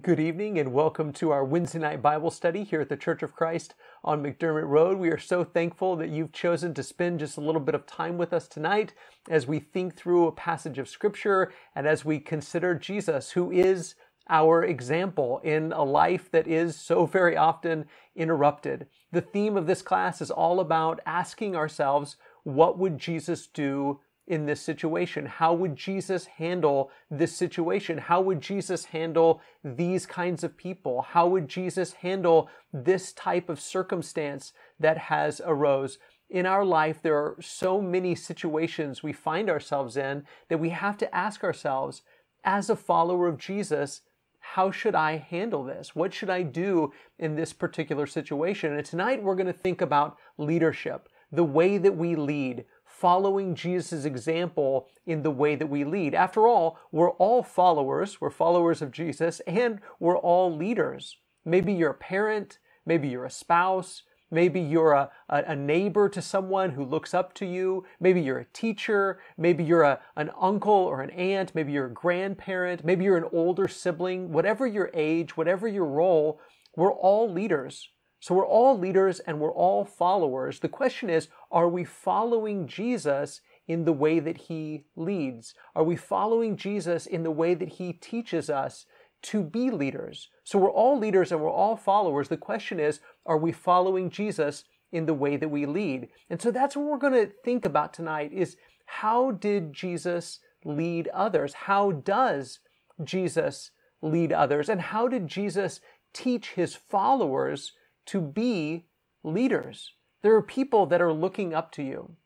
[0.00, 3.34] Good evening and welcome to our Wednesday night Bible study here at the Church of
[3.34, 4.96] Christ on McDermott Road.
[4.96, 8.16] We are so thankful that you've chosen to spend just a little bit of time
[8.16, 8.94] with us tonight
[9.28, 13.94] as we think through a passage of Scripture and as we consider Jesus, who is
[14.30, 17.84] our example in a life that is so very often
[18.16, 18.86] interrupted.
[19.10, 24.00] The theme of this class is all about asking ourselves, what would Jesus do
[24.32, 25.26] in this situation?
[25.26, 27.98] How would Jesus handle this situation?
[27.98, 31.02] How would Jesus handle these kinds of people?
[31.02, 35.98] How would Jesus handle this type of circumstance that has arose?
[36.30, 40.96] In our life, there are so many situations we find ourselves in that we have
[40.96, 42.00] to ask ourselves,
[42.42, 44.00] as a follower of Jesus,
[44.40, 45.94] how should I handle this?
[45.94, 48.72] What should I do in this particular situation?
[48.72, 52.64] And tonight we're going to think about leadership, the way that we lead,
[53.02, 56.14] following Jesus' example in the way that we lead.
[56.14, 61.16] After all, we're all followers, we're followers of Jesus, and we're all leaders.
[61.44, 66.70] Maybe you're a parent, maybe you're a spouse, maybe you're a, a, neighbor to someone
[66.70, 71.02] who looks up to you, maybe you're a teacher, maybe you're a, an uncle or
[71.02, 75.66] an aunt, maybe you're a grandparent, maybe you're an older sibling, whatever your age, whatever
[75.66, 76.40] your role,
[76.76, 77.88] we're all leaders.
[78.22, 80.60] So we're all leaders and we're all followers.
[80.60, 85.54] The question is, are we following Jesus in the way that he leads?
[85.74, 88.86] Are we following Jesus in the way that he teaches us
[89.22, 90.28] to be leaders?
[90.44, 92.28] So we're all leaders and we're all followers.
[92.28, 94.62] The question is, are we following Jesus
[94.92, 96.06] in the way that we lead?
[96.30, 98.56] And so that's what we're going to think about tonight is
[98.86, 101.54] how did Jesus lead others?
[101.54, 102.60] How does
[103.02, 104.68] Jesus lead others?
[104.68, 105.80] And how did Jesus
[106.14, 107.72] teach his followers
[108.06, 108.86] to be
[109.22, 109.92] leaders.
[110.22, 112.16] There are people that are looking up to you.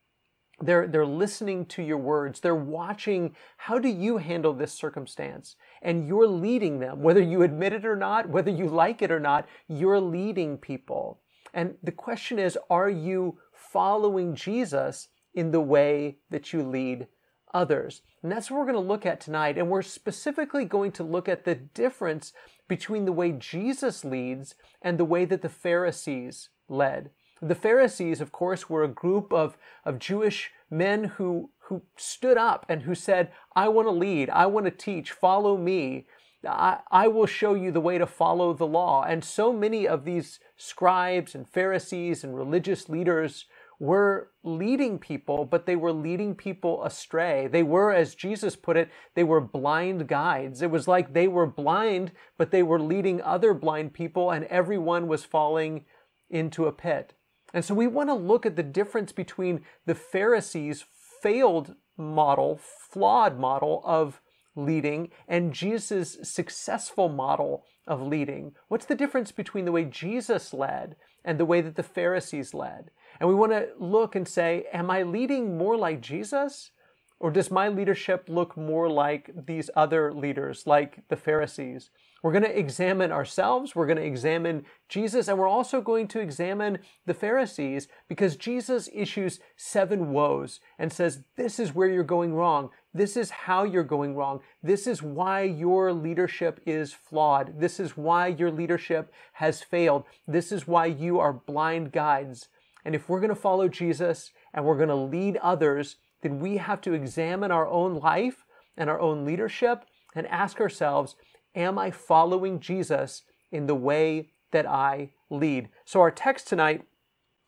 [0.59, 2.41] They're, they're listening to your words.
[2.41, 5.57] They're watching how do you handle this circumstance?
[5.83, 9.21] And you're leading them, whether you admit it or not, whether you like it or
[9.21, 11.21] not, you're leading people.
[11.53, 17.07] And the question is, are you following Jesus in the way that you lead
[17.57, 18.03] others?
[18.23, 19.57] And that's what we're going to look at tonight.
[19.57, 22.33] And we're specifically going to look at the difference
[22.69, 27.11] between the way Jesus leads and the way that the Pharisees led.
[27.41, 32.67] The Pharisees, of course, were a group of, of Jewish men who, who stood up
[32.69, 36.07] and who said, I want to lead, I want to teach, follow me.
[36.47, 39.03] I, I will show you the way to follow the law.
[39.03, 43.47] And so many of these scribes and Pharisees and religious leaders
[43.79, 47.47] were leading people, but they were leading people astray.
[47.47, 50.63] They were, as Jesus put it, they were blind guides.
[50.63, 55.09] It was like they were blind, but they were leading other blind people, and everyone
[55.09, 55.85] was falling
[56.31, 57.15] into a pit.
[57.53, 60.85] And so we want to look at the difference between the Pharisees'
[61.23, 62.61] failed model,
[62.91, 64.21] flawed model of
[64.55, 68.55] leading, and Jesus' successful model of leading.
[68.69, 72.91] What's the difference between the way Jesus led and the way that the Pharisees led?
[73.21, 76.71] And we want to look and say, am I leading more like Jesus?
[77.19, 81.89] Or does my leadership look more like these other leaders, like the Pharisees?
[82.23, 86.21] We're going to examine ourselves, we're going to examine Jesus, and we're also going to
[86.21, 92.35] examine the Pharisees because Jesus issues seven woes and says, This is where you're going
[92.35, 92.71] wrong.
[92.93, 94.41] This is how you're going wrong.
[94.63, 97.61] This is why your leadership is flawed.
[97.61, 100.05] This is why your leadership has failed.
[100.27, 102.49] This is why you are blind guides.
[102.85, 106.57] And if we're going to follow Jesus and we're going to lead others, then we
[106.57, 108.45] have to examine our own life
[108.77, 109.85] and our own leadership
[110.17, 111.15] and ask ourselves,
[111.55, 113.23] am I following Jesus
[113.53, 115.69] in the way that I lead?
[115.85, 116.83] So our text tonight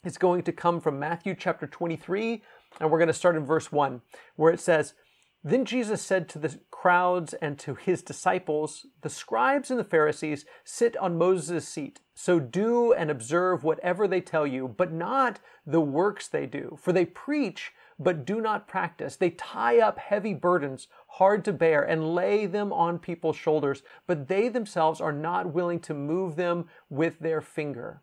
[0.04, 2.40] is going to come from Matthew chapter 23,
[2.80, 4.00] and we're going to start in verse 1,
[4.36, 4.94] where it says,
[5.42, 10.44] then Jesus said to the crowds and to his disciples, The scribes and the Pharisees
[10.64, 12.00] sit on Moses' seat.
[12.14, 16.76] So do and observe whatever they tell you, but not the works they do.
[16.80, 19.16] For they preach, but do not practice.
[19.16, 24.28] They tie up heavy burdens, hard to bear, and lay them on people's shoulders, but
[24.28, 28.02] they themselves are not willing to move them with their finger.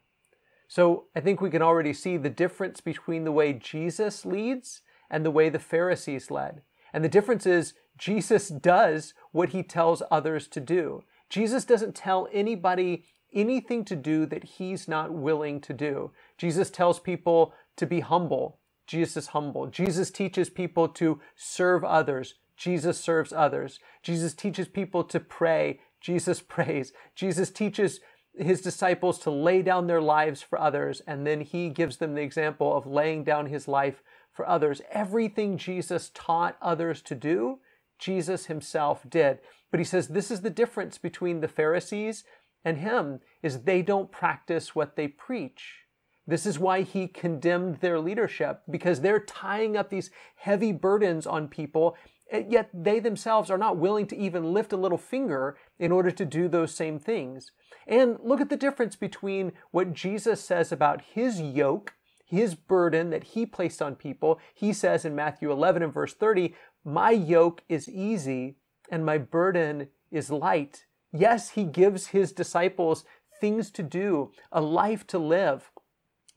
[0.67, 5.25] So I think we can already see the difference between the way Jesus leads and
[5.25, 6.61] the way the Pharisees led.
[6.91, 11.03] And the difference is Jesus does what he tells others to do.
[11.29, 16.11] Jesus doesn't tell anybody anything to do that he's not willing to do.
[16.37, 18.59] Jesus tells people to be humble.
[18.87, 19.67] Jesus is humble.
[19.67, 22.35] Jesus teaches people to serve others.
[22.57, 23.79] Jesus serves others.
[24.03, 25.79] Jesus teaches people to pray.
[25.99, 26.93] Jesus prays.
[27.15, 27.99] Jesus teaches
[28.37, 32.21] his disciples to lay down their lives for others, and then he gives them the
[32.21, 34.03] example of laying down his life
[34.33, 34.81] for others.
[34.91, 37.59] Everything Jesus taught others to do,
[37.97, 39.39] Jesus himself did.
[39.71, 42.25] But he says this is the difference between the Pharisees
[42.65, 45.84] and him is they don't practice what they preach.
[46.27, 51.47] This is why he condemned their leadership because they're tying up these heavy burdens on
[51.47, 51.95] people,
[52.31, 56.09] eh, yet they themselves are not willing to even lift a little finger in order
[56.09, 57.51] to do those same things.
[57.87, 61.93] And look at the difference between what Jesus says about his yoke,
[62.25, 64.39] his burden that he placed on people.
[64.53, 68.55] He says in Matthew 11 and verse 30, My yoke is easy
[68.89, 70.85] and my burden is light.
[71.11, 73.05] Yes, he gives his disciples
[73.39, 75.71] things to do, a life to live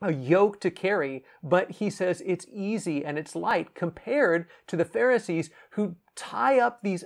[0.01, 4.85] a yoke to carry, but he says it's easy and it's light compared to the
[4.85, 7.05] Pharisees who tie up these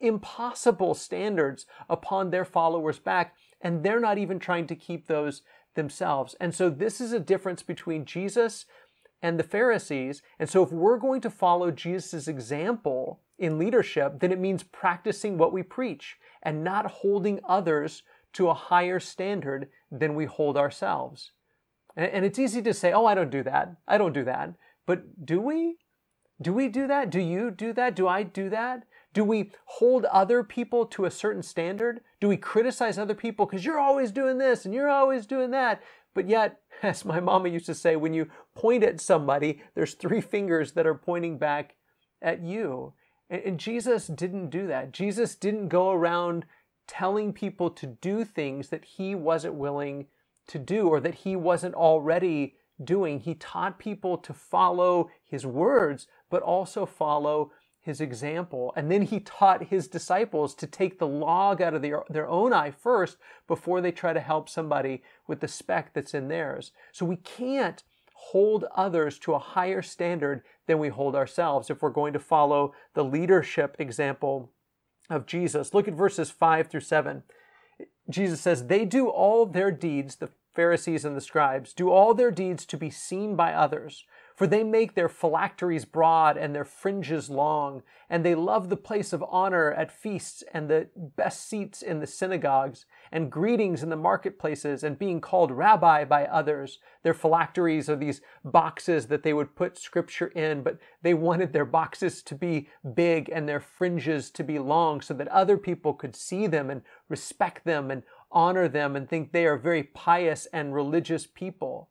[0.00, 5.42] impossible standards upon their followers' back, and they're not even trying to keep those
[5.74, 6.36] themselves.
[6.40, 8.66] And so this is a difference between Jesus
[9.22, 10.22] and the Pharisees.
[10.38, 15.38] And so if we're going to follow Jesus' example in leadership, then it means practicing
[15.38, 18.02] what we preach and not holding others
[18.34, 21.32] to a higher standard than we hold ourselves.
[21.98, 23.74] And, it's easy to say, oh, I don't do that.
[23.88, 24.54] I don't do that.
[24.86, 25.78] But do we?
[26.40, 27.10] Do we do that?
[27.10, 27.96] Do you do that?
[27.96, 28.84] Do I do that?
[29.12, 32.00] Do we hold other people to a certain standard?
[32.20, 35.82] Do we criticize other people because you're always doing this and you're always doing that?
[36.14, 40.20] But yet, as my mama used to say, when you point at somebody, there's three
[40.20, 41.74] fingers that are pointing back
[42.22, 42.92] at you.
[43.28, 44.92] And, and Jesus didn't do that.
[44.92, 46.44] Jesus didn't go around
[46.86, 50.06] telling people to do things that he wasn't willing
[50.48, 53.20] to do or that he wasn't already doing.
[53.20, 58.72] He taught people to follow his words, but also follow his example.
[58.76, 62.52] And then he taught his disciples to take the log out of their, their own
[62.52, 63.16] eye first
[63.46, 66.72] before they try to help somebody with the speck that's in theirs.
[66.92, 67.82] So we can't
[68.14, 72.74] hold others to a higher standard than we hold ourselves if we're going to follow
[72.94, 74.52] the leadership example
[75.08, 75.72] of Jesus.
[75.72, 77.22] Look at verses 5 through 7.
[78.10, 82.32] Jesus says, They do all their deeds, the Pharisees and the scribes, do all their
[82.32, 84.04] deeds to be seen by others.
[84.34, 89.12] For they make their phylacteries broad and their fringes long, and they love the place
[89.12, 93.96] of honor at feasts and the best seats in the synagogues, and greetings in the
[93.96, 96.78] marketplaces, and being called rabbi by others.
[97.02, 101.64] Their phylacteries are these boxes that they would put scripture in, but they wanted their
[101.64, 106.14] boxes to be big and their fringes to be long so that other people could
[106.14, 110.74] see them and respect them and honor them and think they are very pious and
[110.74, 111.90] religious people.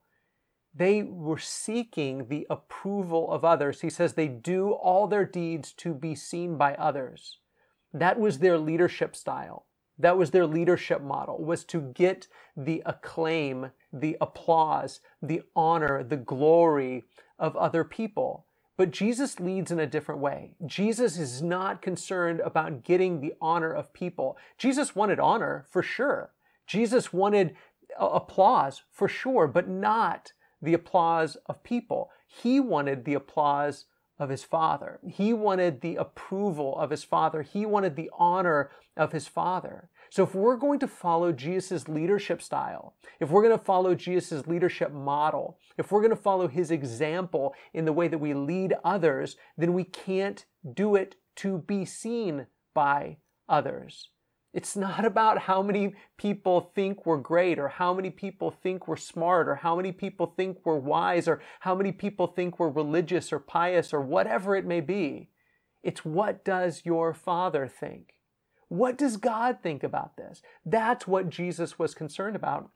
[0.73, 3.81] They were seeking the approval of others.
[3.81, 7.39] He says they do all their deeds to be seen by others.
[7.93, 9.65] That was their leadership style.
[9.99, 16.17] That was their leadership model, was to get the acclaim, the applause, the honor, the
[16.17, 17.05] glory
[17.39, 18.46] of other people.
[18.77, 20.51] But Jesus leads in a different way.
[20.65, 24.37] Jesus is not concerned about getting the honor of people.
[24.57, 26.31] Jesus wanted honor for sure.
[26.67, 27.55] Jesus wanted
[27.99, 32.11] uh, applause for sure, but not the applause of people.
[32.27, 33.85] He wanted the applause
[34.19, 34.99] of his father.
[35.07, 37.41] He wanted the approval of his father.
[37.41, 39.89] He wanted the honor of his father.
[40.09, 44.47] So if we're going to follow Jesus' leadership style, if we're going to follow Jesus'
[44.47, 48.73] leadership model, if we're going to follow his example in the way that we lead
[48.83, 53.17] others, then we can't do it to be seen by
[53.49, 54.09] others.
[54.53, 58.95] It's not about how many people think we're great or how many people think we're
[58.95, 63.31] smart or how many people think we're wise or how many people think we're religious
[63.31, 65.29] or pious or whatever it may be.
[65.83, 68.13] It's what does your father think?
[68.69, 70.41] What does God think about this?
[70.65, 72.69] That's what Jesus was concerned about.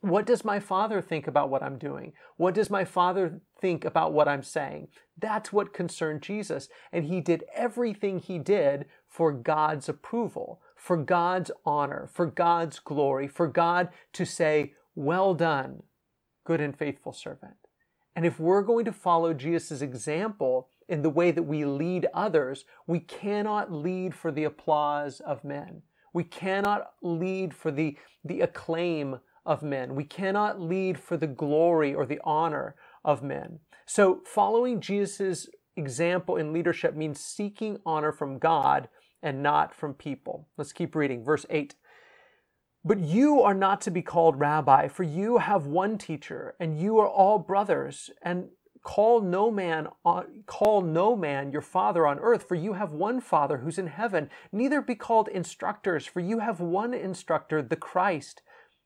[0.00, 2.12] What does my father think about what I'm doing?
[2.36, 4.88] What does my father think about what I'm saying?
[5.16, 6.68] That's what concerned Jesus.
[6.92, 13.28] And he did everything he did for God's approval, for God's honor, for God's glory,
[13.28, 15.84] for God to say, Well done,
[16.44, 17.54] good and faithful servant.
[18.16, 22.64] And if we're going to follow Jesus' example in the way that we lead others,
[22.86, 25.82] we cannot lead for the applause of men.
[26.12, 29.94] We cannot lead for the, the acclaim of men.
[29.94, 32.74] We cannot lead for the glory or the honor
[33.04, 33.60] of men.
[33.86, 38.88] So following Jesus' example in leadership means seeking honor from God
[39.22, 40.48] and not from people.
[40.56, 41.24] Let's keep reading.
[41.24, 41.74] Verse 8.
[42.84, 46.98] But you are not to be called rabbi, for you have one teacher, and you
[46.98, 48.48] are all brothers, and
[48.82, 53.20] call no man on, call no man your father on earth, for you have one
[53.20, 54.28] father who's in heaven.
[54.50, 58.42] Neither be called instructors, for you have one instructor, the Christ.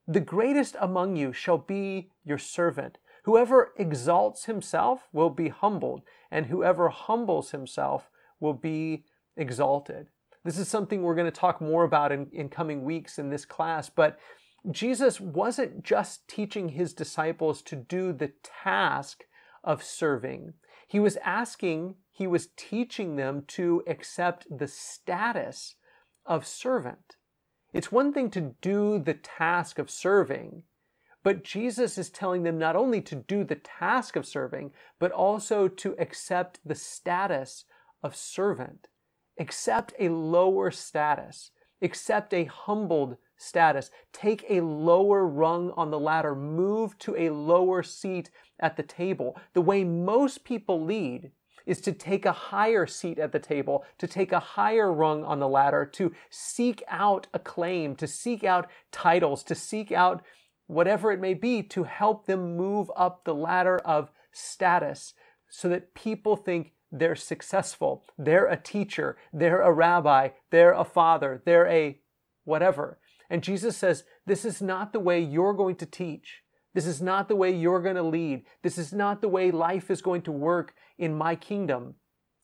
[0.06, 2.98] The greatest among you shall be your servant.
[3.24, 9.04] Whoever exalts himself will be humbled, and whoever humbles himself will be
[9.36, 10.06] exalted.
[10.44, 13.44] This is something we're going to talk more about in, in coming weeks in this
[13.44, 14.16] class, but
[14.70, 19.24] Jesus wasn't just teaching his disciples to do the task
[19.66, 20.54] of serving.
[20.88, 25.74] He was asking, he was teaching them to accept the status
[26.24, 27.16] of servant.
[27.72, 30.62] It's one thing to do the task of serving,
[31.22, 34.70] but Jesus is telling them not only to do the task of serving,
[35.00, 37.64] but also to accept the status
[38.02, 38.86] of servant.
[39.38, 41.50] Accept a lower status.
[41.82, 43.90] Accept a humbled status.
[44.12, 46.34] Take a lower rung on the ladder.
[46.34, 49.36] Move to a lower seat at the table.
[49.52, 51.30] The way most people lead
[51.66, 55.40] is to take a higher seat at the table, to take a higher rung on
[55.40, 60.22] the ladder, to seek out acclaim, to seek out titles, to seek out
[60.68, 65.14] whatever it may be, to help them move up the ladder of status
[65.48, 71.42] so that people think they're successful, they're a teacher, they're a rabbi, they're a father,
[71.44, 71.98] they're a
[72.44, 72.98] whatever.
[73.30, 76.42] And Jesus says, This is not the way you're going to teach.
[76.74, 78.44] This is not the way you're going to lead.
[78.62, 81.94] This is not the way life is going to work in my kingdom.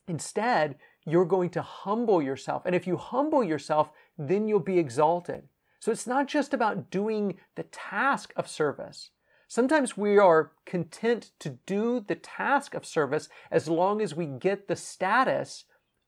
[0.08, 2.62] Instead, you're going to humble yourself.
[2.64, 5.48] And if you humble yourself, then you'll be exalted.
[5.80, 9.10] So it's not just about doing the task of service.
[9.48, 14.66] Sometimes we are content to do the task of service as long as we get
[14.66, 15.64] the status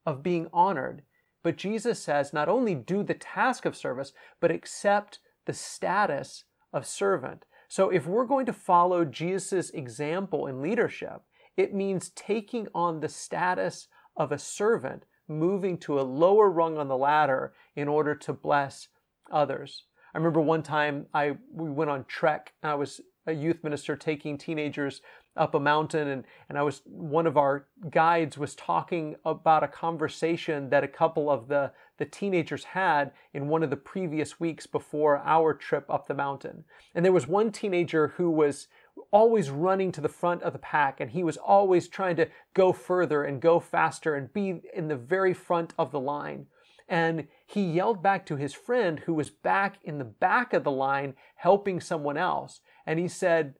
[0.07, 1.03] of being honored.
[1.45, 6.87] But Jesus says not only do the task of service, but accept the status of
[6.87, 7.45] servant.
[7.69, 11.21] So if we're going to follow Jesus' example in leadership,
[11.57, 16.89] it means taking on the status of a servant, moving to a lower rung on
[16.89, 18.89] the ladder in order to bless
[19.31, 19.85] others.
[20.15, 22.55] I remember one time I we went on trek.
[22.63, 25.03] and I was a youth minister taking teenagers
[25.37, 29.69] up a mountain and, and I was one of our guides was talking about a
[29.69, 34.67] conversation that a couple of the, the teenagers had in one of the previous weeks
[34.67, 36.65] before our trip up the mountain.
[36.95, 38.69] And there was one teenager who was
[39.11, 42.73] always running to the front of the pack and he was always trying to go
[42.73, 46.47] further and go faster and be in the very front of the line.
[46.89, 50.71] And he yelled back to his friend who was back in the back of the
[50.71, 52.61] line helping someone else.
[52.87, 53.55] And he said,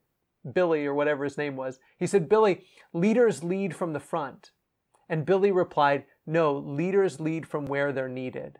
[0.53, 4.51] Billy, or whatever his name was, he said, Billy, leaders lead from the front.
[5.09, 8.59] And Billy replied, No, leaders lead from where they're needed.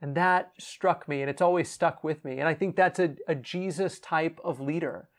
[0.00, 2.38] And that struck me, and it's always stuck with me.
[2.38, 5.10] And I think that's a, a Jesus type of leader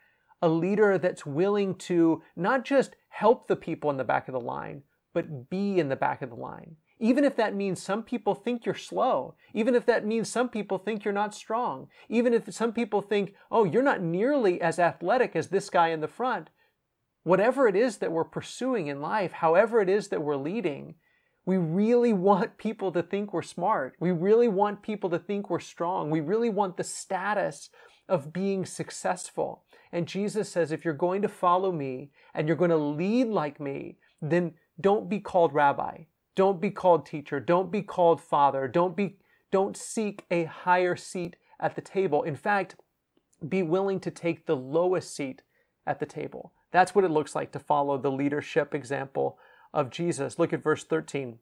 [0.42, 4.40] a leader that's willing to not just help the people in the back of the
[4.40, 4.82] line,
[5.14, 6.76] but be in the back of the line.
[7.02, 10.78] Even if that means some people think you're slow, even if that means some people
[10.78, 15.34] think you're not strong, even if some people think, oh, you're not nearly as athletic
[15.34, 16.48] as this guy in the front,
[17.24, 20.94] whatever it is that we're pursuing in life, however it is that we're leading,
[21.44, 23.96] we really want people to think we're smart.
[23.98, 26.08] We really want people to think we're strong.
[26.08, 27.68] We really want the status
[28.08, 29.64] of being successful.
[29.90, 33.58] And Jesus says, if you're going to follow me and you're going to lead like
[33.58, 36.04] me, then don't be called rabbi.
[36.34, 37.40] Don't be called teacher.
[37.40, 38.66] Don't be called father.
[38.68, 39.18] Don't be,
[39.50, 42.22] don't seek a higher seat at the table.
[42.22, 42.76] In fact,
[43.46, 45.42] be willing to take the lowest seat
[45.86, 46.52] at the table.
[46.70, 49.38] That's what it looks like to follow the leadership example
[49.74, 50.38] of Jesus.
[50.38, 51.38] Look at verse 13.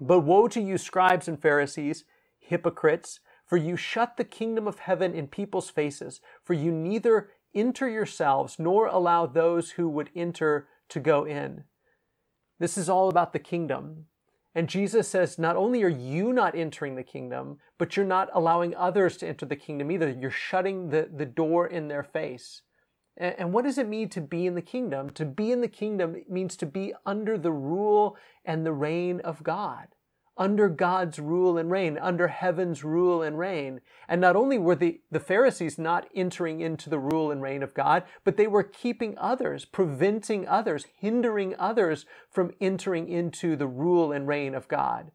[0.00, 2.04] But woe to you, scribes and Pharisees,
[2.38, 7.88] hypocrites, for you shut the kingdom of heaven in people's faces, for you neither enter
[7.88, 11.64] yourselves nor allow those who would enter to go in.
[12.58, 14.06] This is all about the kingdom.
[14.58, 18.74] And Jesus says, not only are you not entering the kingdom, but you're not allowing
[18.74, 20.10] others to enter the kingdom either.
[20.10, 22.62] You're shutting the, the door in their face.
[23.16, 25.10] And, and what does it mean to be in the kingdom?
[25.10, 29.44] To be in the kingdom means to be under the rule and the reign of
[29.44, 29.86] God
[30.38, 33.80] under God's rule and reign, under heaven's rule and reign.
[34.08, 37.74] And not only were the, the Pharisees not entering into the rule and reign of
[37.74, 44.12] God, but they were keeping others, preventing others, hindering others from entering into the rule
[44.12, 45.10] and reign of God.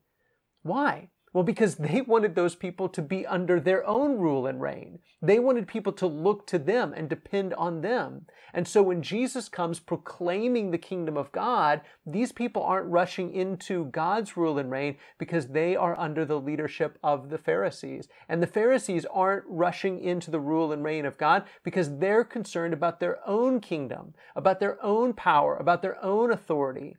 [0.62, 1.10] Why?
[1.34, 5.00] Well, because they wanted those people to be under their own rule and reign.
[5.20, 8.28] They wanted people to look to them and depend on them.
[8.54, 13.86] And so when Jesus comes proclaiming the kingdom of God, these people aren't rushing into
[13.86, 18.08] God's rule and reign because they are under the leadership of the Pharisees.
[18.30, 22.76] And the Pharisees aren't rushing into the rule and reign of God because they're concerned
[22.76, 26.96] about their own kingdom, about their own power, about their own authority,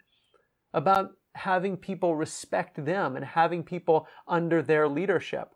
[0.73, 5.51] about having people respect them and having people under their leadership.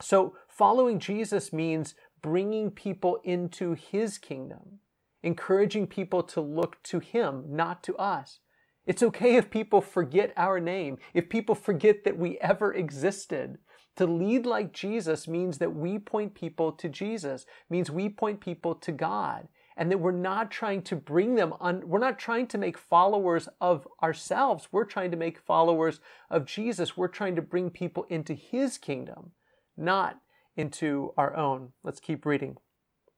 [0.00, 4.80] So following Jesus means bringing people into his kingdom,
[5.22, 8.40] encouraging people to look to him, not to us.
[8.86, 13.58] It's okay if people forget our name, if people forget that we ever existed.
[13.96, 18.74] To lead like Jesus means that we point people to Jesus, means we point people
[18.76, 22.58] to God, and that we're not trying to bring them on, we're not trying to
[22.58, 24.68] make followers of ourselves.
[24.70, 26.96] We're trying to make followers of Jesus.
[26.96, 29.32] We're trying to bring people into his kingdom,
[29.76, 30.20] not
[30.56, 31.72] into our own.
[31.82, 32.56] Let's keep reading.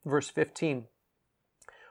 [0.04, 0.86] Verse 15.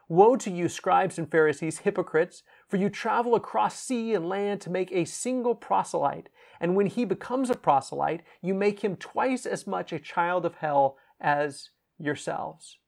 [0.08, 4.70] Woe to you, scribes and Pharisees, hypocrites, for you travel across sea and land to
[4.70, 6.28] make a single proselyte.
[6.60, 10.56] And when he becomes a proselyte, you make him twice as much a child of
[10.56, 12.78] hell as yourselves.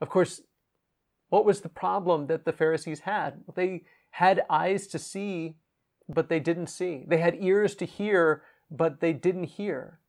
[0.00, 0.42] Of course,
[1.30, 3.42] what was the problem that the Pharisees had?
[3.54, 5.54] They had eyes to see,
[6.08, 7.04] but they didn't see.
[7.06, 10.00] They had ears to hear, but they didn't hear.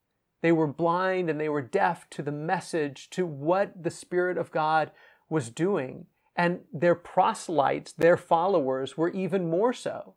[0.42, 4.52] They were blind and they were deaf to the message, to what the Spirit of
[4.52, 4.92] God
[5.30, 6.08] was doing.
[6.36, 10.16] And their proselytes, their followers, were even more so.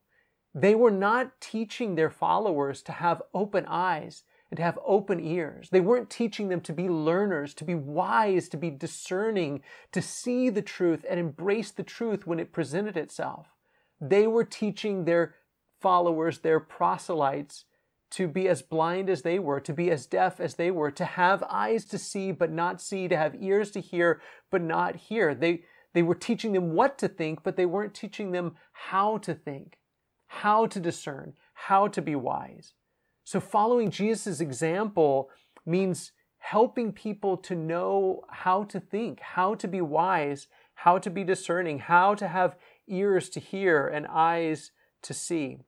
[0.54, 4.22] They were not teaching their followers to have open eyes
[4.54, 5.68] and to have open ears.
[5.72, 10.48] They weren't teaching them to be learners, to be wise, to be discerning, to see
[10.48, 13.48] the truth and embrace the truth when it presented itself.
[14.00, 15.34] They were teaching their
[15.80, 17.64] followers, their proselytes,
[18.12, 21.04] to be as blind as they were, to be as deaf as they were, to
[21.04, 24.20] have eyes to see but not see, to have ears to hear
[24.52, 25.34] but not hear.
[25.34, 29.34] They, they were teaching them what to think, but they weren't teaching them how to
[29.34, 29.78] think,
[30.28, 32.74] how to discern, how to be wise.
[33.24, 35.30] So following Jesus' example
[35.64, 41.24] means helping people to know how to think, how to be wise, how to be
[41.24, 45.58] discerning, how to have ears to hear and eyes to see.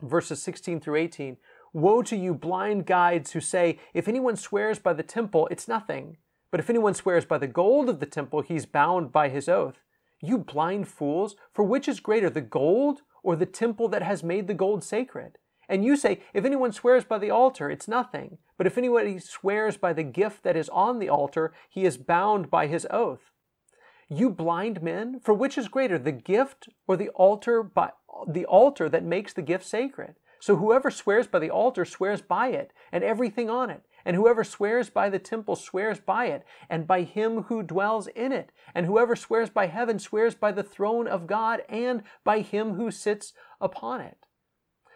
[0.00, 1.36] Verses 16 through 18
[1.72, 6.18] Woe to you, blind guides, who say, If anyone swears by the temple, it's nothing.
[6.50, 9.78] But if anyone swears by the gold of the temple, he's bound by his oath.
[10.20, 14.48] You blind fools, for which is greater, the gold or the temple that has made
[14.48, 15.38] the gold sacred?
[15.72, 18.36] And you say, If anyone swears by the altar, it's nothing.
[18.58, 22.50] But if anyone swears by the gift that is on the altar, he is bound
[22.50, 23.30] by his oath.
[24.06, 27.92] You blind men, for which is greater, the gift or the altar by
[28.28, 30.16] the altar that makes the gift sacred?
[30.40, 33.82] So whoever swears by the altar swears by it and everything on it.
[34.04, 38.30] And whoever swears by the temple swears by it and by him who dwells in
[38.30, 38.52] it.
[38.74, 42.90] And whoever swears by heaven swears by the throne of God and by him who
[42.90, 44.18] sits upon it.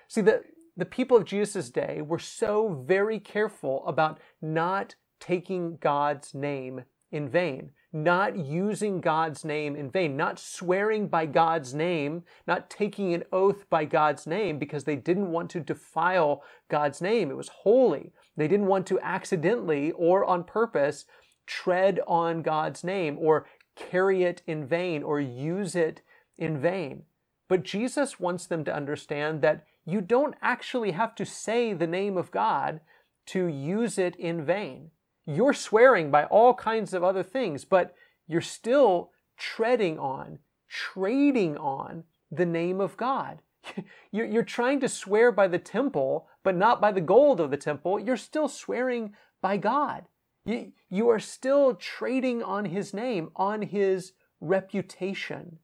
[0.08, 0.42] See, the,
[0.76, 7.28] the people of Jesus' day were so very careful about not taking God's name in
[7.28, 13.24] vain not using God's name in vain, not swearing by God's name, not taking an
[13.32, 17.30] oath by God's name because they didn't want to defile God's name.
[17.30, 18.12] It was holy.
[18.36, 21.06] They didn't want to accidentally or on purpose
[21.46, 26.02] tread on God's name or carry it in vain or use it
[26.36, 27.04] in vain.
[27.48, 32.18] But Jesus wants them to understand that you don't actually have to say the name
[32.18, 32.80] of God
[33.26, 34.90] to use it in vain.
[35.24, 37.94] You're swearing by all kinds of other things, but
[38.26, 43.38] you're still treading on, trading on the name of God.
[44.12, 47.98] You're trying to swear by the temple, but not by the gold of the temple.
[47.98, 50.04] You're still swearing by God.
[50.44, 55.58] You are still trading on His name, on His reputation.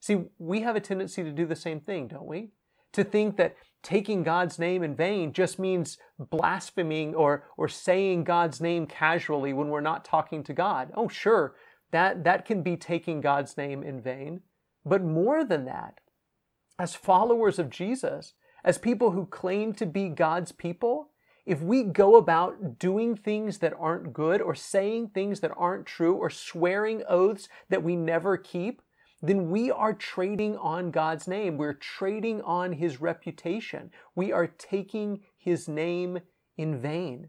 [0.00, 2.50] See, we have a tendency to do the same thing, don't we?
[2.96, 8.58] To think that taking God's name in vain just means blaspheming or, or saying God's
[8.58, 10.92] name casually when we're not talking to God.
[10.94, 11.54] Oh, sure,
[11.90, 14.40] that, that can be taking God's name in vain.
[14.86, 16.00] But more than that,
[16.78, 18.32] as followers of Jesus,
[18.64, 21.10] as people who claim to be God's people,
[21.44, 26.14] if we go about doing things that aren't good or saying things that aren't true
[26.14, 28.80] or swearing oaths that we never keep,
[29.22, 31.56] then we are trading on God's name.
[31.56, 33.90] We're trading on His reputation.
[34.14, 36.20] We are taking His name
[36.56, 37.28] in vain.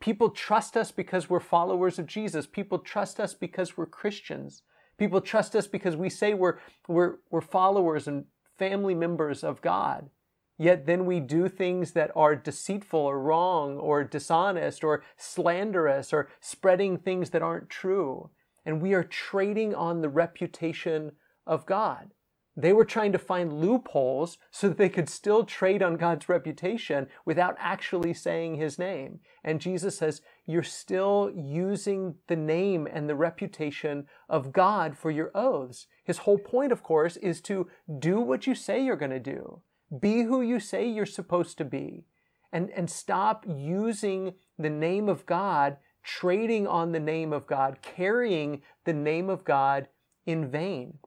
[0.00, 2.46] People trust us because we're followers of Jesus.
[2.46, 4.62] People trust us because we're Christians.
[4.98, 8.24] People trust us because we say we're, we're, we're followers and
[8.58, 10.10] family members of God.
[10.58, 16.28] Yet then we do things that are deceitful or wrong or dishonest or slanderous or
[16.40, 18.30] spreading things that aren't true
[18.64, 21.12] and we are trading on the reputation
[21.46, 22.12] of God.
[22.54, 27.06] They were trying to find loopholes so that they could still trade on God's reputation
[27.24, 29.20] without actually saying his name.
[29.42, 35.30] And Jesus says, You're still using the name and the reputation of God for your
[35.34, 35.86] oaths.
[36.04, 39.62] His whole point, of course, is to do what you say you're going to do,
[39.98, 42.04] be who you say you're supposed to be,
[42.52, 48.62] and, and stop using the name of God trading on the name of God, carrying
[48.84, 49.88] the name of God
[50.26, 50.98] in vain.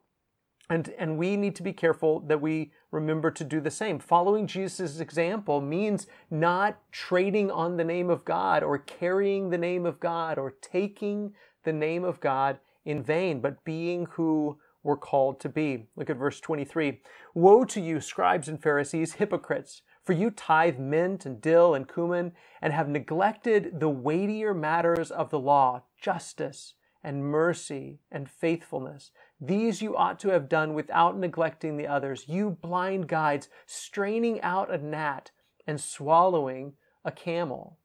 [0.70, 4.00] And, and we need to be careful that we remember to do the same.
[4.00, 9.86] Following Jesus' example means not trading on the name of God or carrying the name
[9.86, 15.40] of God or taking the name of God in vain, but being who we're called
[15.42, 15.88] to be.
[15.96, 17.02] Look at verse 23.
[17.34, 19.82] Woe to you, scribes and Pharisees, hypocrites!
[20.06, 25.32] For you tithe mint and dill and cumin, and have neglected the weightier matters of
[25.32, 29.12] the law, justice and mercy and faithfulness.
[29.42, 32.26] These you ought to have done without neglecting the others.
[32.28, 35.32] You blind guides, straining out a gnat
[35.68, 37.80] and swallowing a camel.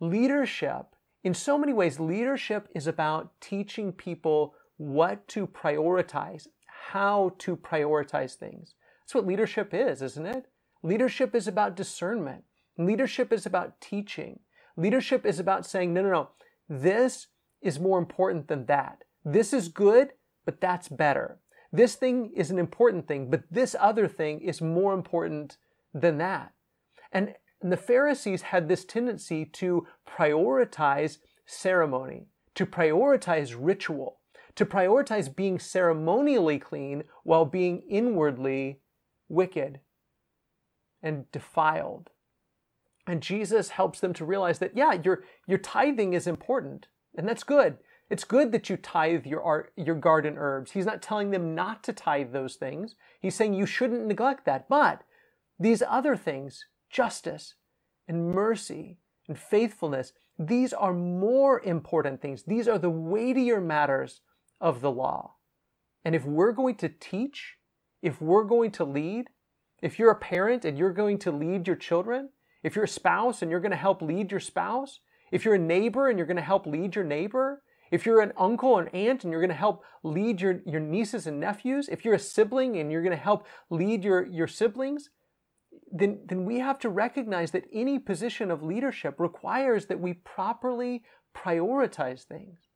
[0.00, 0.86] Leadership,
[1.22, 6.46] in so many ways, leadership is about teaching people what to prioritize,
[6.90, 8.74] how to prioritize things.
[9.02, 10.46] That's what leadership is, isn't it?
[10.82, 12.44] Leadership is about discernment.
[12.76, 14.40] Leadership is about teaching.
[14.76, 16.28] Leadership is about saying, no, no, no,
[16.68, 17.28] this
[17.60, 19.04] is more important than that.
[19.24, 20.12] This is good,
[20.44, 21.38] but that's better.
[21.72, 25.56] This thing is an important thing, but this other thing is more important
[25.94, 26.52] than that.
[27.12, 34.18] And the Pharisees had this tendency to prioritize ceremony, to prioritize ritual,
[34.56, 38.80] to prioritize being ceremonially clean while being inwardly
[39.28, 39.80] wicked
[41.02, 42.10] and defiled.
[43.06, 46.86] And Jesus helps them to realize that, yeah, your, your tithing is important,
[47.16, 47.78] and that's good.
[48.10, 50.72] It's good that you tithe your art, your garden herbs.
[50.72, 52.94] He's not telling them not to tithe those things.
[53.20, 54.68] He's saying you shouldn't neglect that.
[54.68, 55.02] But
[55.58, 57.54] these other things, justice
[58.06, 62.42] and mercy and faithfulness, these are more important things.
[62.42, 64.20] These are the weightier matters
[64.60, 65.36] of the law.
[66.04, 67.56] And if we're going to teach,
[68.02, 69.28] if we're going to lead,
[69.82, 72.30] if you're a parent and you're going to lead your children,
[72.62, 75.00] if you're a spouse and you're going to help lead your spouse,
[75.32, 78.32] if you're a neighbor and you're going to help lead your neighbor, if you're an
[78.38, 81.88] uncle or an aunt and you're going to help lead your, your nieces and nephews,
[81.90, 85.10] if you're a sibling and you're going to help lead your, your siblings,
[85.90, 91.02] then, then we have to recognize that any position of leadership requires that we properly
[91.34, 92.68] prioritize things,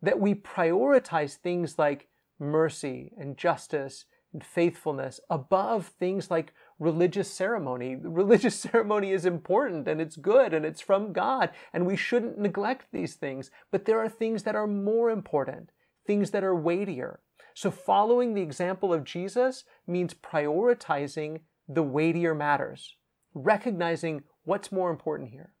[0.00, 4.04] that we prioritize things like mercy and justice
[4.44, 7.96] faithfulness above things like religious ceremony.
[8.02, 12.86] Religious ceremony is important and it's good and it's from God, and we shouldn't neglect
[12.92, 13.50] these things.
[13.70, 15.70] But there are things that are more important,
[16.06, 17.20] things that are weightier.
[17.54, 22.96] So, following the example of Jesus means prioritizing the weightier matters,
[23.32, 25.52] recognizing what's more important here,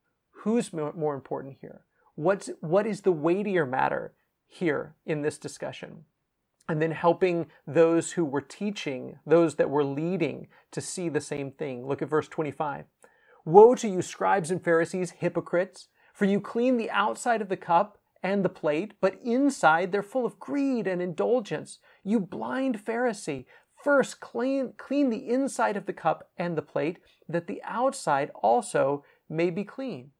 [0.42, 4.12] who's more important here, what's, what is the weightier matter
[4.46, 6.04] here in this discussion
[6.68, 11.50] and then helping those who were teaching, those that were leading, to see the same
[11.52, 11.86] thing.
[11.86, 12.84] Look at verse 25.
[13.44, 17.98] Woe to you, scribes and Pharisees, hypocrites, for you clean the outside of the cup
[18.22, 21.78] and the plate, but inside they're full of greed and indulgence.
[22.02, 23.44] You blind Pharisee,
[23.84, 26.98] first clean, clean the inside of the cup and the plate,
[27.28, 30.10] that the outside also may be clean.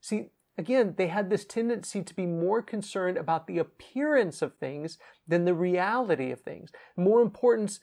[0.00, 4.96] See, Again, they had this tendency to be more concerned about the appearance of things
[5.28, 6.70] than the reality of things.
[6.96, 7.80] More importance,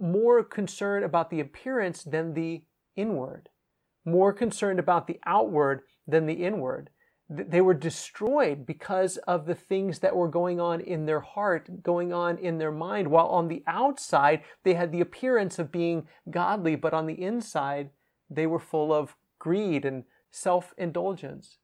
[0.00, 2.64] more concerned about the appearance than the
[2.96, 3.50] inward.
[4.06, 6.90] More concerned about the outward than the inward.
[7.28, 12.12] They were destroyed because of the things that were going on in their heart, going
[12.12, 16.76] on in their mind, while on the outside, they had the appearance of being godly,
[16.76, 17.90] but on the inside,
[18.28, 21.58] they were full of greed and self indulgence.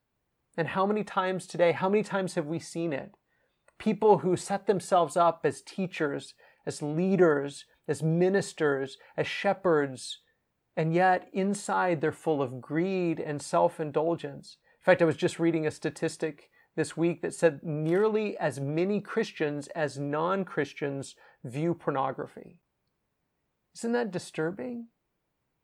[0.61, 3.13] And how many times today, how many times have we seen it?
[3.79, 6.35] People who set themselves up as teachers,
[6.67, 10.19] as leaders, as ministers, as shepherds,
[10.77, 14.57] and yet inside they're full of greed and self indulgence.
[14.81, 19.01] In fact, I was just reading a statistic this week that said nearly as many
[19.01, 22.59] Christians as non Christians view pornography.
[23.75, 24.89] Isn't that disturbing?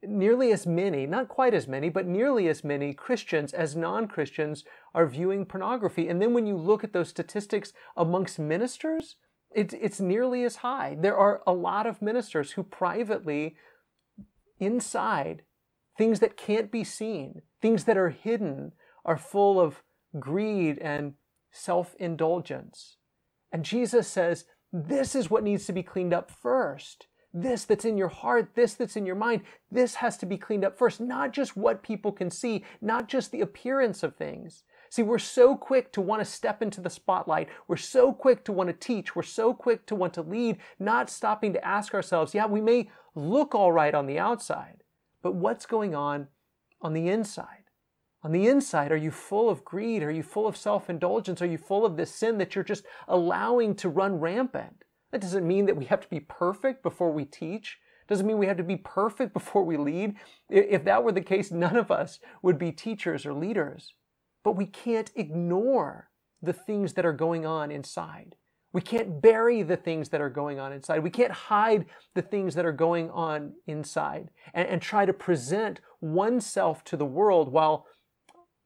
[0.04, 4.64] Nearly as many, not quite as many, but nearly as many Christians as non Christians
[4.94, 6.08] are viewing pornography.
[6.08, 9.16] And then when you look at those statistics amongst ministers,
[9.52, 10.98] it's, it's nearly as high.
[11.00, 13.56] There are a lot of ministers who privately,
[14.60, 15.44] inside,
[15.98, 19.82] things that can't be seen, things that are hidden, are full of
[20.20, 21.14] greed and
[21.52, 22.98] self indulgence.
[23.52, 27.08] And Jesus says, this is what needs to be cleaned up first
[27.42, 30.66] this that's in your heart, this that's in your mind, this has to be cleaned
[30.66, 31.00] up first.
[31.00, 34.64] Not just what people can see, not just the appearance of things.
[34.90, 37.50] See, we're so quick to want to step into the spotlight.
[37.68, 39.16] We're so quick to want to teach.
[39.16, 42.90] We're so quick to want to lead, not stopping to ask ourselves, yeah, we may
[43.14, 44.84] look all right on the outside,
[45.22, 46.28] but what's going on
[46.82, 47.66] on the inside?
[48.24, 50.04] On the inside, are you full of greed?
[50.04, 51.42] Are you full of self indulgence?
[51.42, 54.84] Are you full of this sin that you're just allowing to run rampant?
[55.12, 57.78] That doesn't mean that we have to be perfect before we teach.
[58.08, 60.16] Doesn't mean we have to be perfect before we lead.
[60.50, 63.94] If that were the case, none of us would be teachers or leaders.
[64.44, 66.10] But we can't ignore
[66.42, 68.36] the things that are going on inside.
[68.74, 71.00] We can't bury the things that are going on inside.
[71.00, 75.80] We can't hide the things that are going on inside and, and try to present
[76.02, 77.88] oneself to the world while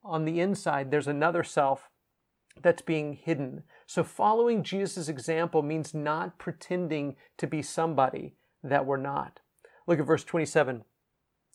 [0.03, 1.89] on the inside there's another self
[2.61, 3.63] that's being hidden.
[3.93, 9.41] So following Jesus' example means not pretending to be somebody that we're not.
[9.85, 10.85] Look at verse 27.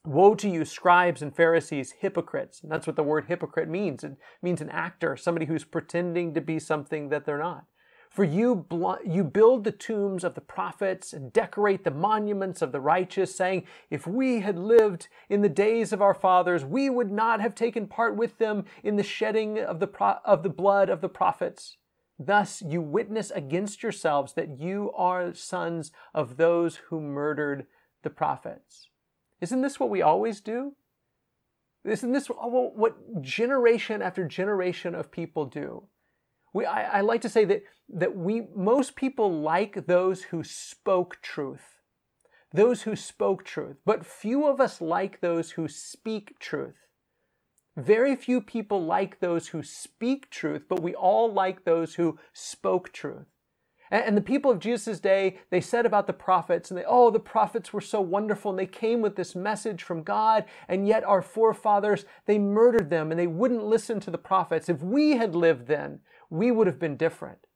[0.05, 2.62] Woe to you, scribes and Pharisees, hypocrites.
[2.62, 4.05] And that's what the word hypocrite means.
[4.05, 7.64] It means an actor, somebody who's pretending to be something that they're not.
[8.11, 8.66] For you,
[9.03, 13.64] you build the tombs of the prophets and decorate the monuments of the righteous, saying,
[13.88, 17.87] If we had lived in the days of our fathers, we would not have taken
[17.87, 21.79] part with them in the shedding of the, pro- of the blood of the prophets.
[22.19, 27.67] Thus you witness against yourselves that you are sons of those who murdered
[28.03, 28.89] the prophets.
[29.41, 30.73] Isn't this what we always do?
[31.85, 35.85] Isn't this what generation after generation of people do?
[36.53, 41.21] We, I, I like to say that, that we, most people like those who spoke
[41.21, 41.81] truth.
[42.53, 43.77] Those who spoke truth.
[43.85, 46.86] But few of us like those who speak truth.
[47.77, 52.93] Very few people like those who speak truth, but we all like those who spoke
[52.93, 53.27] truth.
[53.91, 57.21] And, the people of Jesus' day, they said about the prophets, and they, oh, the
[57.21, 61.23] prophets were so wonderful, and they came with this message from God, and yet our
[61.23, 64.69] forefathers, they murdered them, and they wouldn't listen to the prophets.
[64.69, 67.47] If we had lived then, we would have been different.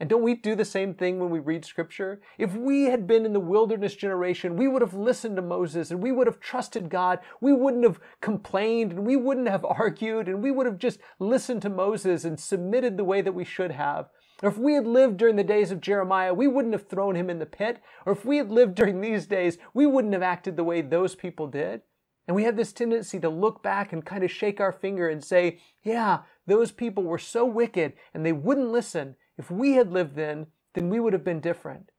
[0.00, 2.20] And don't we do the same thing when we read scripture?
[2.38, 6.00] If we had been in the wilderness generation, we would have listened to Moses and
[6.00, 7.18] we would have trusted God.
[7.40, 11.62] We wouldn't have complained and we wouldn't have argued and we would have just listened
[11.62, 14.08] to Moses and submitted the way that we should have.
[14.40, 17.28] Or if we had lived during the days of Jeremiah, we wouldn't have thrown him
[17.28, 17.80] in the pit.
[18.06, 21.16] Or if we had lived during these days, we wouldn't have acted the way those
[21.16, 21.82] people did.
[22.28, 25.24] And we have this tendency to look back and kind of shake our finger and
[25.24, 29.16] say, yeah, those people were so wicked and they wouldn't listen.
[29.38, 31.90] If we had lived then, then we would have been different.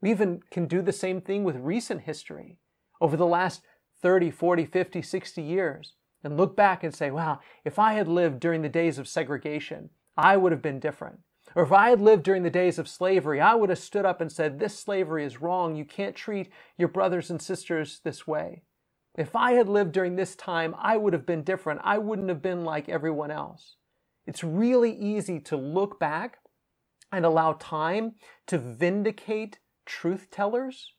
[0.00, 2.58] We even can do the same thing with recent history
[3.00, 3.62] over the last
[4.02, 8.40] 30, 40, 50, 60 years and look back and say, wow, if I had lived
[8.40, 11.20] during the days of segregation, I would have been different.
[11.54, 14.20] Or if I had lived during the days of slavery, I would have stood up
[14.20, 15.74] and said, This slavery is wrong.
[15.74, 18.62] You can't treat your brothers and sisters this way.
[19.16, 21.80] If I had lived during this time, I would have been different.
[21.82, 23.76] I wouldn't have been like everyone else.
[24.26, 26.38] It's really easy to look back
[27.12, 28.14] and allow time
[28.46, 30.94] to vindicate truth tellers,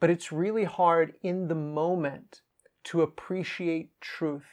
[0.00, 2.42] but it's really hard in the moment
[2.84, 4.46] to appreciate truth.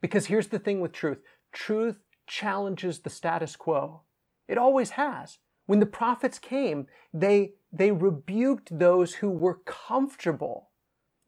[0.00, 1.18] Because here's the thing with truth
[1.52, 4.02] truth challenges the status quo.
[4.46, 5.38] It always has.
[5.66, 10.67] When the prophets came, they, they rebuked those who were comfortable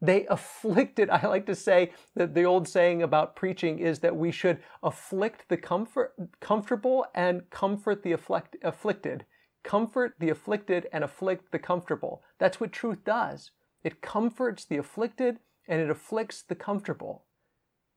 [0.00, 4.30] they afflicted, I like to say that the old saying about preaching is that we
[4.30, 9.24] should afflict the comfort, comfortable and comfort the afflict, afflicted.
[9.62, 12.22] Comfort the afflicted and afflict the comfortable.
[12.38, 13.50] That's what truth does.
[13.82, 17.24] It comforts the afflicted and it afflicts the comfortable.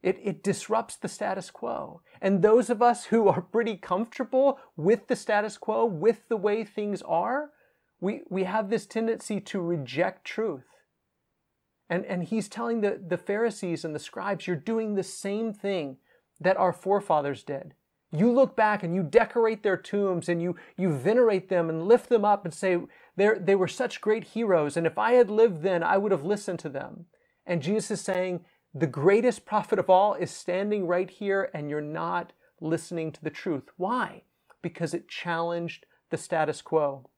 [0.02, 2.02] It, it disrupts the status quo.
[2.22, 6.66] And those of us who are pretty comfortable with the status quo, with the way
[6.66, 7.52] things are,
[8.02, 10.66] we, we have this tendency to reject truth.
[11.89, 15.98] And, and he's telling the, the Pharisees and the scribes, you're doing the same thing
[16.39, 17.74] that our forefathers did.
[18.12, 22.10] You look back and you decorate their tombs and you, you venerate them and lift
[22.10, 22.78] them up and say,
[23.17, 24.78] they were such great heroes.
[24.78, 27.06] And if I had lived then, I would have listened to them.
[27.46, 31.82] And Jesus is saying, the greatest prophet of all is standing right here and you're
[31.82, 33.69] not listening to the truth.
[33.78, 34.24] Why?
[34.62, 37.10] Because it challenged the status quo.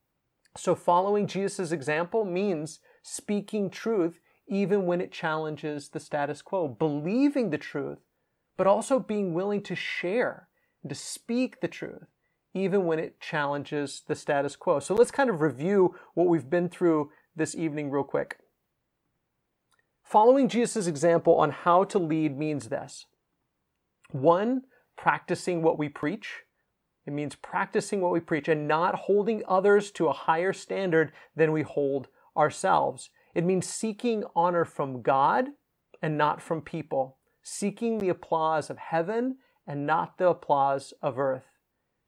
[0.56, 7.50] So following Jesus' example means speaking truth even when it challenges the status quo, believing
[7.50, 7.98] the truth,
[8.56, 10.48] but also being willing to share
[10.82, 12.06] and to speak the truth,
[12.54, 14.78] even when it challenges the status quo.
[14.78, 18.38] So let's kind of review what we've been through this evening real quick.
[20.02, 23.06] Following Jesus' example on how to lead means this.
[24.12, 24.62] One,
[24.96, 26.42] practicing what we preach.
[27.06, 31.52] It means practicing what we preach and not holding others to a higher standard than
[31.52, 33.10] we hold ourselves.
[33.36, 35.48] It means seeking honor from God
[36.00, 41.44] and not from people, seeking the applause of heaven and not the applause of earth.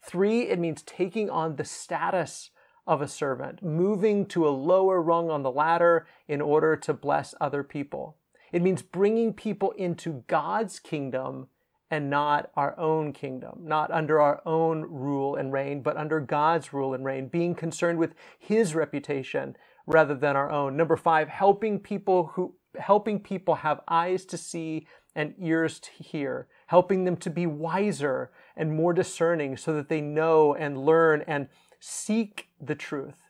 [0.03, 2.49] Three, it means taking on the status
[2.87, 7.35] of a servant, moving to a lower rung on the ladder in order to bless
[7.39, 8.17] other people.
[8.51, 11.49] It means bringing people into God's kingdom
[11.91, 16.73] and not our own kingdom, not under our own rule and reign, but under God's
[16.73, 19.57] rule and reign, being concerned with his reputation
[19.89, 20.77] rather than our own.
[20.77, 26.47] Number five, helping people who helping people have eyes to see and ears to hear,
[26.67, 31.49] helping them to be wiser and more discerning so that they know and learn and
[31.81, 33.25] seek the truth.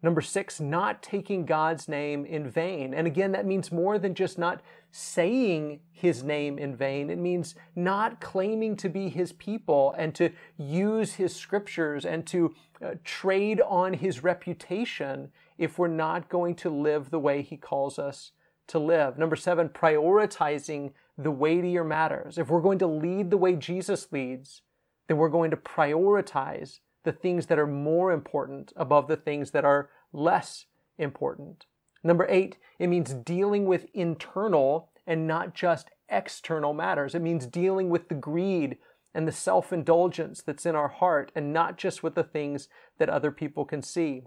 [0.00, 2.94] Number six, not taking God's name in vain.
[2.94, 4.60] And again, that means more than just not
[4.92, 7.10] saying his name in vain.
[7.10, 12.54] It means not claiming to be his people and to use his scriptures and to
[12.80, 17.98] uh, trade on his reputation if we're not going to live the way he calls
[17.98, 18.32] us
[18.68, 19.18] to live.
[19.18, 22.38] Number seven, prioritizing the weightier matters.
[22.38, 24.62] If we're going to lead the way Jesus leads,
[25.08, 29.64] then we're going to prioritize the things that are more important above the things that
[29.64, 30.66] are less
[30.98, 31.66] important.
[32.04, 37.14] Number eight, it means dealing with internal and not just external matters.
[37.14, 38.78] It means dealing with the greed
[39.14, 42.68] and the self indulgence that's in our heart and not just with the things
[42.98, 44.24] that other people can see.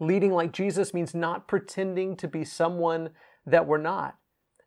[0.00, 3.10] Leading like Jesus means not pretending to be someone
[3.46, 4.16] that we're not.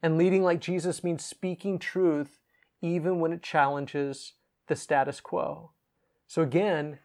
[0.02, 2.40] And leading like Jesus means speaking truth
[2.82, 4.34] even when it challenges
[4.68, 5.72] the status quo.
[6.28, 7.00] So again,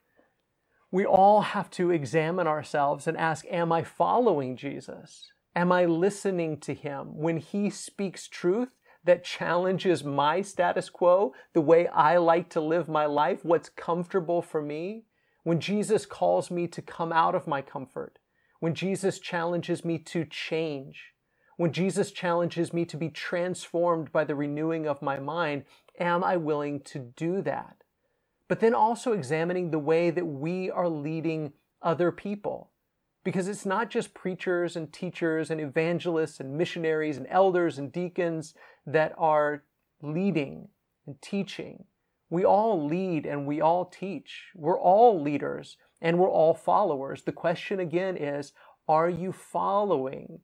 [0.91, 5.33] we all have to examine ourselves and ask, Am I following Jesus?
[5.57, 8.69] Am I listening to him when he speaks truth
[9.05, 14.43] that challenges my status quo, the way I like to live my life, what's comfortable
[14.43, 15.05] for me?
[15.43, 18.19] When Jesus calls me to come out of my comfort,
[18.61, 21.15] when Jesus challenges me to change,
[21.57, 25.65] when Jesus challenges me to be transformed by the renewing of my mind,
[25.99, 27.83] am I willing to do that?
[28.53, 32.71] but then also examining the way that we are leading other people.
[33.25, 38.53] Because it's not just preachers and teachers and evangelists and missionaries and elders and deacons
[38.85, 39.65] that are
[40.03, 40.69] leading
[41.07, 41.85] and teaching.
[42.33, 44.53] We all lead and we all teach.
[44.55, 47.25] We're all leaders and we're all followers.
[47.25, 48.55] The question again is
[48.89, 50.41] are you following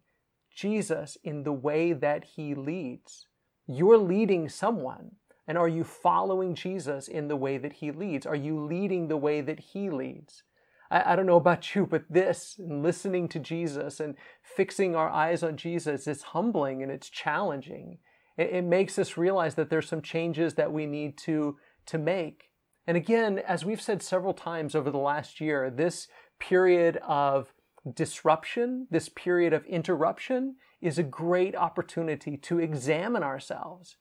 [0.55, 3.27] Jesus in the way that he leads?
[3.67, 5.13] You're leading someone.
[5.47, 8.27] And are you following Jesus in the way that he leads?
[8.27, 10.43] Are you leading the way that he leads?
[10.91, 15.57] I, don't know about you, but this, listening to Jesus and fixing our eyes on
[15.57, 17.99] Jesus, is humbling and it's challenging.
[18.37, 21.57] It, it makes us realize that there's some changes that we need to,
[21.89, 22.51] to make.
[22.87, 27.53] And again, as we've said several times over the last year, this period of
[27.95, 33.97] disruption, this period of interruption, is a great opportunity to examine ourselves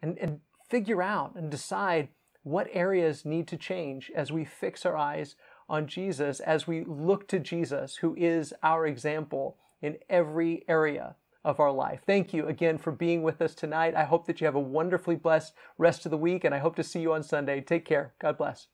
[0.00, 2.08] and, and figure out and decide
[2.42, 5.36] what areas need to change as we fix our eyes
[5.68, 11.60] on Jesus, as we look to Jesus, who is our example in every area of
[11.60, 12.00] our life.
[12.06, 13.94] Thank you again for being with us tonight.
[13.94, 16.76] I hope that you have a wonderfully blessed rest of the week, and I hope
[16.76, 17.60] to see you on Sunday.
[17.60, 18.14] Take care.
[18.20, 18.68] God bless.